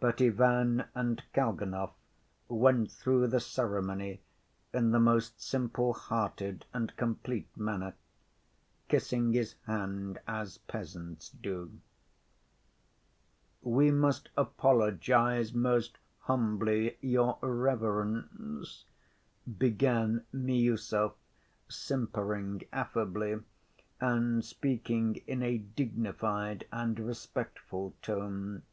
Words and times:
But 0.00 0.20
Ivan 0.20 0.84
and 0.94 1.22
Kalganov 1.32 1.92
went 2.46 2.90
through 2.90 3.28
the 3.28 3.40
ceremony 3.40 4.20
in 4.70 4.90
the 4.90 5.00
most 5.00 5.38
simple‐hearted 5.38 6.64
and 6.74 6.94
complete 6.98 7.48
manner, 7.56 7.94
kissing 8.88 9.32
his 9.32 9.54
hand 9.64 10.18
as 10.28 10.58
peasants 10.58 11.30
do. 11.30 11.72
"We 13.62 13.90
must 13.90 14.28
apologize 14.36 15.54
most 15.54 15.96
humbly, 16.24 16.98
your 17.00 17.38
reverence," 17.40 18.84
began 19.56 20.26
Miüsov, 20.34 21.14
simpering 21.66 22.60
affably, 22.74 23.38
and 24.02 24.44
speaking 24.44 25.22
in 25.26 25.42
a 25.42 25.56
dignified 25.56 26.66
and 26.70 27.00
respectful 27.00 27.94
tone. 28.02 28.64